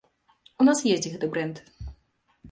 [0.63, 1.61] У нас ёсць гэты брэнд.